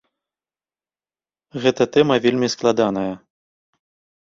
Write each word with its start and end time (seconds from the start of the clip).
Гэта 1.67 1.83
тэма 1.97 2.15
вельмі 2.25 2.51
складаная. 2.55 3.13